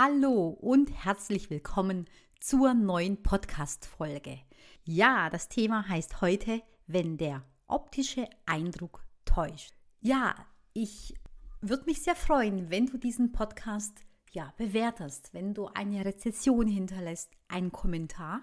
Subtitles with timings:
[0.00, 2.06] Hallo und herzlich willkommen
[2.38, 4.38] zur neuen Podcast-Folge.
[4.84, 9.74] Ja, das Thema heißt heute, wenn der optische Eindruck täuscht.
[10.00, 10.36] Ja,
[10.72, 11.14] ich
[11.60, 17.32] würde mich sehr freuen, wenn du diesen Podcast ja, bewertest, wenn du eine Rezession hinterlässt,
[17.48, 18.42] einen Kommentar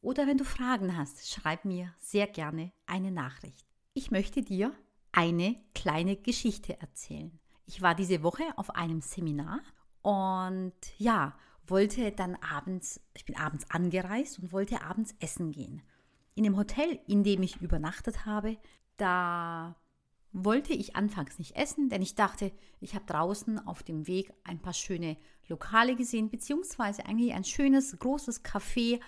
[0.00, 3.66] oder wenn du Fragen hast, schreib mir sehr gerne eine Nachricht.
[3.94, 4.72] Ich möchte dir
[5.10, 7.36] eine kleine Geschichte erzählen.
[7.66, 9.58] Ich war diese Woche auf einem Seminar
[10.08, 11.36] und ja,
[11.66, 15.82] wollte dann abends, ich bin abends angereist und wollte abends essen gehen.
[16.34, 18.56] In dem Hotel, in dem ich übernachtet habe,
[18.96, 19.76] da
[20.32, 24.62] wollte ich anfangs nicht essen, denn ich dachte, ich habe draußen auf dem Weg ein
[24.62, 29.00] paar schöne Lokale gesehen, beziehungsweise eigentlich ein schönes, großes Café,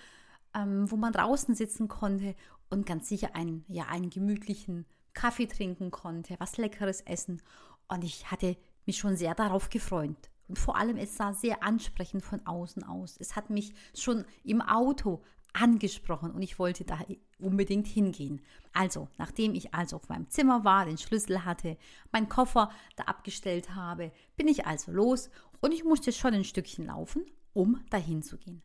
[0.53, 2.35] ähm, wo man draußen sitzen konnte
[2.69, 7.41] und ganz sicher einen, ja, einen gemütlichen Kaffee trinken konnte, was Leckeres essen.
[7.87, 10.29] Und ich hatte mich schon sehr darauf gefreut.
[10.55, 13.17] Vor allem, es sah sehr ansprechend von außen aus.
[13.19, 15.21] Es hat mich schon im Auto
[15.53, 16.99] angesprochen und ich wollte da
[17.39, 18.41] unbedingt hingehen.
[18.73, 21.77] Also, nachdem ich also auf meinem Zimmer war, den Schlüssel hatte,
[22.11, 26.85] meinen Koffer da abgestellt habe, bin ich also los und ich musste schon ein Stückchen
[26.85, 28.61] laufen, um dahin zu gehen.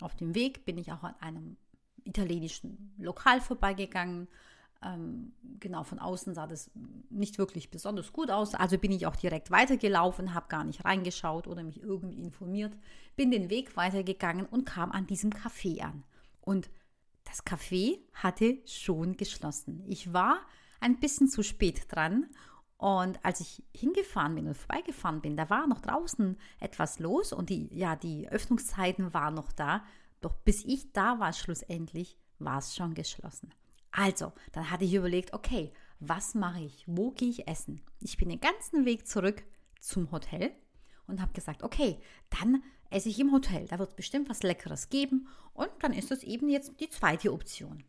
[0.00, 1.56] Auf dem Weg bin ich auch an einem
[2.04, 4.28] italienischen Lokal vorbeigegangen
[4.82, 6.70] ähm, genau, von außen sah das
[7.10, 8.54] nicht wirklich besonders gut aus.
[8.54, 12.72] Also bin ich auch direkt weitergelaufen, habe gar nicht reingeschaut oder mich irgendwie informiert,
[13.16, 16.04] bin den Weg weitergegangen und kam an diesem Café an.
[16.40, 16.70] Und
[17.24, 19.84] das Café hatte schon geschlossen.
[19.86, 20.38] Ich war
[20.80, 22.26] ein bisschen zu spät dran
[22.78, 27.50] und als ich hingefahren bin und vorbeigefahren bin, da war noch draußen etwas los und
[27.50, 29.84] die, ja, die Öffnungszeiten waren noch da.
[30.22, 33.52] Doch bis ich da war, schlussendlich, war es schon geschlossen.
[33.92, 36.84] Also, dann hatte ich überlegt, okay, was mache ich?
[36.86, 37.82] Wo gehe ich essen?
[38.00, 39.42] Ich bin den ganzen Weg zurück
[39.80, 40.52] zum Hotel
[41.06, 43.66] und habe gesagt, okay, dann esse ich im Hotel.
[43.66, 47.32] Da wird es bestimmt was Leckeres geben und dann ist das eben jetzt die zweite
[47.32, 47.84] Option.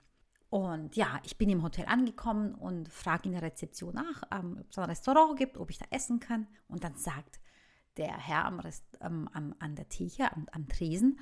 [0.49, 4.69] Und ja, ich bin im Hotel angekommen und frage in der Rezeption nach, ähm, ob
[4.69, 6.45] es ein Restaurant gibt, ob ich da essen kann.
[6.67, 7.39] Und dann sagt
[7.95, 11.19] der Herr am Rest, ähm, am, an der Theke, am, am Tresen,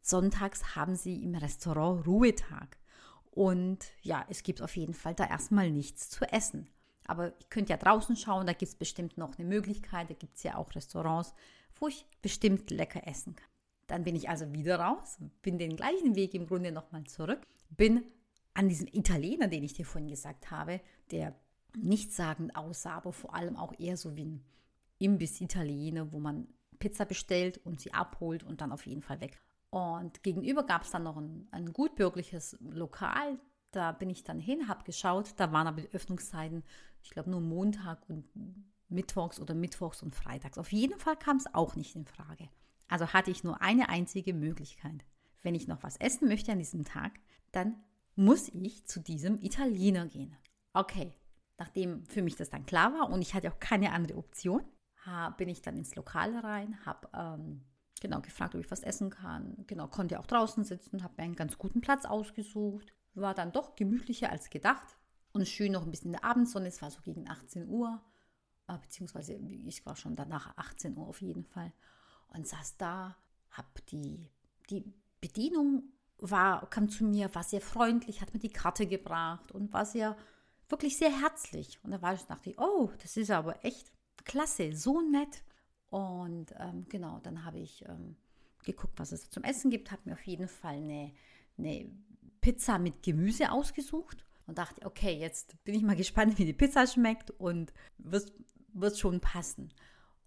[0.00, 2.78] sonntags haben sie im Restaurant Ruhetag.
[3.38, 6.68] Und ja, es gibt auf jeden Fall da erstmal nichts zu essen.
[7.06, 10.10] Aber ich könnte ja draußen schauen, da gibt es bestimmt noch eine Möglichkeit.
[10.10, 11.32] Da gibt es ja auch Restaurants,
[11.78, 13.48] wo ich bestimmt lecker essen kann.
[13.86, 18.02] Dann bin ich also wieder raus, bin den gleichen Weg im Grunde nochmal zurück, bin
[18.54, 20.80] an diesem Italiener, den ich dir vorhin gesagt habe,
[21.12, 21.32] der
[21.76, 24.44] nichtssagend aussah, aber vor allem auch eher so wie ein
[24.98, 26.48] Imbiss-Italiener, wo man
[26.80, 29.40] Pizza bestellt und sie abholt und dann auf jeden Fall weg.
[29.70, 33.38] Und gegenüber gab es dann noch ein, ein gutbürgerliches Lokal.
[33.70, 35.34] Da bin ich dann hin, habe geschaut.
[35.36, 36.64] Da waren aber die Öffnungszeiten,
[37.02, 38.24] ich glaube, nur Montag und
[38.88, 40.58] Mittwochs oder Mittwochs und Freitags.
[40.58, 42.48] Auf jeden Fall kam es auch nicht in Frage.
[42.88, 45.04] Also hatte ich nur eine einzige Möglichkeit.
[45.42, 47.20] Wenn ich noch was essen möchte an diesem Tag,
[47.52, 47.76] dann
[48.16, 50.34] muss ich zu diesem Italiener gehen.
[50.72, 51.12] Okay,
[51.58, 54.62] nachdem für mich das dann klar war und ich hatte auch keine andere Option,
[55.36, 57.64] bin ich dann ins Lokal rein, habe ähm,
[58.00, 59.64] Genau, gefragt, ob ich was essen kann.
[59.66, 62.92] Genau, konnte auch draußen sitzen, habe mir einen ganz guten Platz ausgesucht.
[63.14, 64.96] War dann doch gemütlicher als gedacht.
[65.32, 66.68] Und schön noch ein bisschen in der Abendsonne.
[66.68, 68.00] Es war so gegen 18 Uhr.
[68.68, 71.72] Äh, beziehungsweise ich war schon danach 18 Uhr auf jeden Fall.
[72.28, 73.16] Und saß da,
[73.50, 74.30] hab die,
[74.70, 74.84] die
[75.20, 75.84] Bedienung
[76.18, 80.16] war, kam zu mir, war sehr freundlich, hat mir die Karte gebracht und war sehr,
[80.68, 81.78] wirklich sehr herzlich.
[81.82, 83.90] Und da war ich, dachte ich, oh, das ist aber echt
[84.24, 85.42] klasse, so nett.
[85.90, 88.16] Und ähm, genau, dann habe ich ähm,
[88.64, 91.12] geguckt, was es zum Essen gibt, habe mir auf jeden Fall eine,
[91.56, 91.90] eine
[92.40, 96.86] Pizza mit Gemüse ausgesucht und dachte, okay, jetzt bin ich mal gespannt, wie die Pizza
[96.86, 98.32] schmeckt und wird,
[98.98, 99.72] schon passen.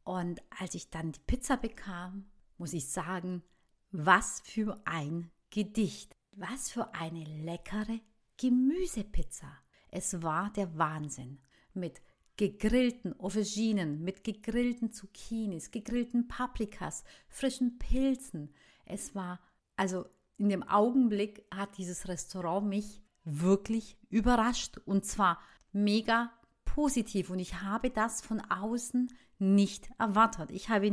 [0.04, 2.26] Und als ich dann die Pizza bekam,
[2.58, 3.44] muss ich sagen,
[3.92, 8.00] was für ein Gedicht, was für eine leckere
[8.38, 9.48] Gemüsepizza.
[9.90, 11.40] Es war der Wahnsinn
[11.74, 12.02] mit
[12.38, 18.54] gegrillten Auberginen, mit gegrillten Zucchinis, gegrillten Paprikas, frischen Pilzen.
[18.86, 19.40] Es war,
[19.76, 20.06] also
[20.38, 25.40] in dem Augenblick hat dieses Restaurant mich wirklich überrascht und zwar
[25.72, 26.32] mega
[26.66, 30.52] positiv und ich habe das von außen nicht erwartet.
[30.52, 30.92] Ich habe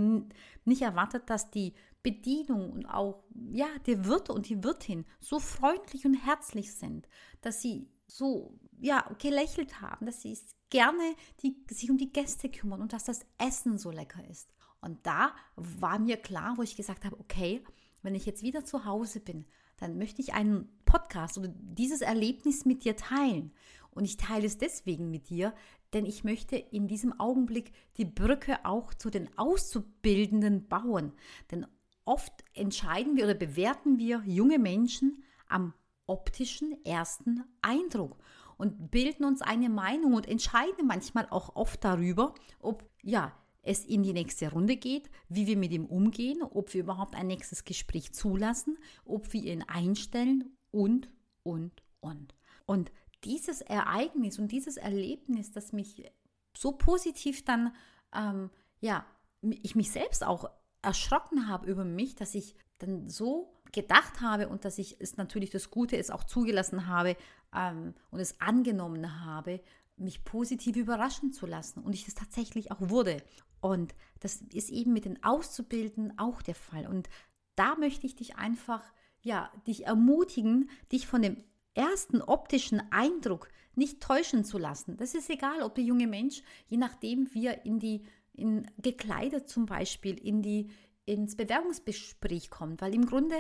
[0.65, 6.05] nicht erwartet, dass die Bedienung und auch ja, der Wirt und die Wirtin so freundlich
[6.05, 7.09] und herzlich sind,
[7.41, 10.37] dass sie so ja gelächelt haben, dass sie
[10.71, 14.53] gerne die, sich um die Gäste kümmern und dass das Essen so lecker ist.
[14.81, 17.63] Und da war mir klar, wo ich gesagt habe, okay,
[18.03, 19.45] wenn ich jetzt wieder zu Hause bin,
[19.79, 23.53] dann möchte ich einen Podcast oder dieses Erlebnis mit dir teilen.
[23.91, 25.55] Und ich teile es deswegen mit dir,
[25.93, 31.13] denn ich möchte in diesem Augenblick die Brücke auch zu den Auszubildenden bauen.
[31.51, 31.67] Denn
[32.05, 35.75] oft entscheiden wir oder bewerten wir junge Menschen am
[36.07, 38.17] optischen ersten Eindruck
[38.59, 43.33] und bilden uns eine Meinung und entscheiden manchmal auch oft darüber, ob ja,
[43.63, 47.27] es in die nächste Runde geht, wie wir mit ihm umgehen, ob wir überhaupt ein
[47.27, 51.09] nächstes Gespräch zulassen, ob wir ihn einstellen und,
[51.43, 52.35] und, und.
[52.67, 52.93] Und
[53.25, 56.11] dieses Ereignis und dieses Erlebnis, das mich
[56.57, 57.75] so positiv dann,
[58.15, 58.51] ähm,
[58.81, 59.07] ja,
[59.43, 60.51] ich mich selbst auch
[60.83, 65.51] erschrocken habe über mich, dass ich dann so gedacht habe und dass ich es natürlich
[65.51, 67.17] das Gute ist auch zugelassen habe
[67.55, 69.61] ähm, und es angenommen habe,
[69.97, 73.23] mich positiv überraschen zu lassen und ich das tatsächlich auch wurde.
[73.61, 76.87] Und das ist eben mit den Auszubildenden auch der Fall.
[76.87, 77.09] Und
[77.57, 78.85] da möchte ich dich einfach,
[79.21, 81.43] ja, dich ermutigen, dich von dem
[81.75, 84.97] ersten optischen Eindruck nicht täuschen zu lassen.
[84.97, 89.49] Das ist egal, ob der junge Mensch, je nachdem, wie er in die, in, gekleidet
[89.49, 90.71] zum Beispiel, in die,
[91.09, 93.37] ins Bewerbungsgespräch kommt, weil im Grunde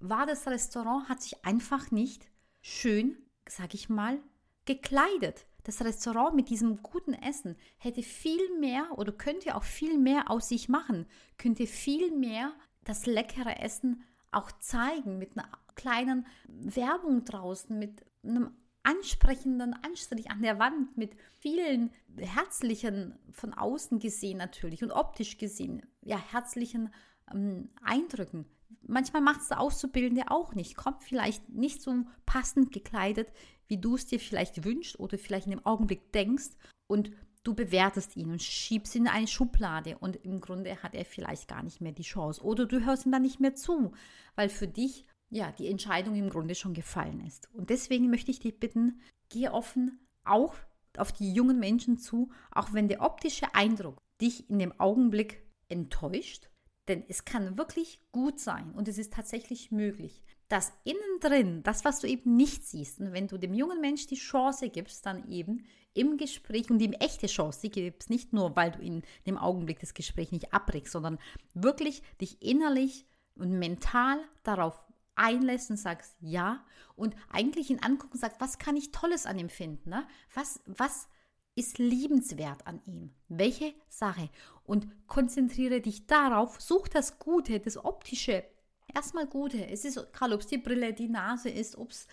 [0.00, 2.26] war das Restaurant, hat sich einfach nicht
[2.60, 3.16] schön,
[3.48, 4.18] sag ich mal,
[4.64, 5.46] gekleidet.
[5.64, 10.48] Das Restaurant mit diesem guten Essen hätte viel mehr oder könnte auch viel mehr aus
[10.48, 11.06] sich machen,
[11.38, 12.52] könnte viel mehr
[12.82, 14.02] das leckere Essen
[14.32, 18.50] auch zeigen mit einer kleinen Werbung draußen, mit einem
[18.82, 25.86] ansprechenden Anstrich an der Wand, mit vielen herzlichen, von außen gesehen natürlich und optisch gesehen,
[26.00, 26.90] ja, herzlichen
[27.34, 28.46] ähm, Eindrücken.
[28.86, 31.94] Manchmal macht es der Auszubildende auch nicht, kommt vielleicht nicht so
[32.26, 33.32] passend gekleidet,
[33.68, 36.50] wie du es dir vielleicht wünschst oder vielleicht in dem Augenblick denkst
[36.88, 37.12] und
[37.44, 41.48] du bewertest ihn und schiebst ihn in eine Schublade und im Grunde hat er vielleicht
[41.48, 43.92] gar nicht mehr die Chance oder du hörst ihm dann nicht mehr zu,
[44.34, 47.48] weil für dich ja, die Entscheidung im Grunde schon gefallen ist.
[47.54, 49.00] Und deswegen möchte ich dich bitten,
[49.30, 50.54] geh offen auch
[50.98, 56.50] auf die jungen Menschen zu, auch wenn der optische Eindruck dich in dem Augenblick enttäuscht.
[56.88, 61.84] Denn es kann wirklich gut sein und es ist tatsächlich möglich, dass innen drin, das,
[61.84, 65.28] was du eben nicht siehst, und wenn du dem jungen Mensch die Chance gibst, dann
[65.28, 65.64] eben
[65.94, 69.94] im Gespräch und ihm echte Chance gibst, nicht nur, weil du in dem Augenblick das
[69.94, 71.18] Gespräch nicht abbrichst, sondern
[71.54, 73.06] wirklich dich innerlich
[73.36, 74.82] und mental darauf
[75.14, 76.64] einlässt und sagst ja
[76.96, 79.90] und eigentlich ihn angucken und sagst, was kann ich Tolles an ihm finden?
[79.90, 80.06] Ne?
[80.34, 81.08] Was, was
[81.54, 83.10] ist liebenswert an ihm?
[83.28, 84.28] Welche Sache?
[84.64, 88.44] Und konzentriere dich darauf, such das Gute, das Optische.
[88.94, 89.68] Erstmal Gute.
[89.68, 92.06] Es ist egal, ob es die Brille, die Nase ist, ob es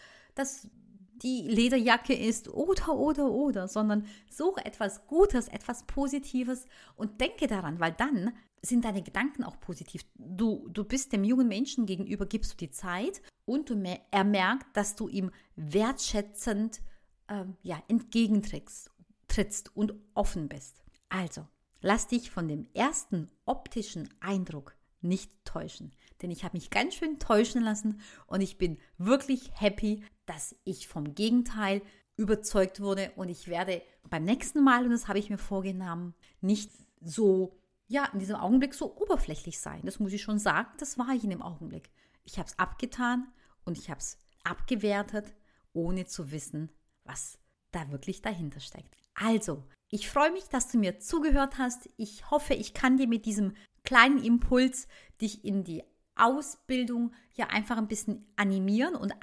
[1.21, 6.65] die Lederjacke ist oder, oder, oder, sondern suche etwas Gutes, etwas Positives
[6.95, 10.03] und denke daran, weil dann sind deine Gedanken auch positiv.
[10.15, 13.75] Du, du bist dem jungen Menschen gegenüber, gibst du die Zeit und du
[14.11, 16.81] er merkt, dass du ihm wertschätzend
[17.27, 18.89] ähm, ja, entgegentrittst
[19.29, 20.83] trittst und offen bist.
[21.07, 21.47] Also,
[21.81, 27.19] lass dich von dem ersten optischen Eindruck nicht täuschen, denn ich habe mich ganz schön
[27.19, 31.81] täuschen lassen und ich bin wirklich happy, dass ich vom Gegenteil
[32.17, 36.71] überzeugt wurde und ich werde beim nächsten Mal, und das habe ich mir vorgenommen, nicht
[36.99, 37.57] so
[37.89, 39.81] ja, in diesem Augenblick so oberflächlich sein.
[39.83, 41.89] Das muss ich schon sagen, das war ich in dem Augenblick.
[42.23, 43.27] Ich habe es abgetan
[43.65, 45.33] und ich habe es abgewertet,
[45.73, 46.69] ohne zu wissen,
[47.03, 47.39] was
[47.71, 48.95] da wirklich dahinter steckt.
[49.19, 51.89] Also, ich freue mich, dass du mir zugehört hast.
[51.97, 54.87] Ich hoffe, ich kann dir mit diesem kleinen Impuls
[55.21, 55.83] dich in die
[56.15, 59.13] Ausbildung ja einfach ein bisschen animieren und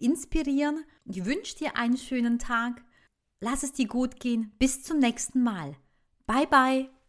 [0.00, 0.84] inspirieren.
[1.04, 2.84] Ich wünsche dir einen schönen Tag.
[3.40, 4.52] Lass es dir gut gehen.
[4.58, 5.76] Bis zum nächsten Mal.
[6.26, 7.01] Bye bye.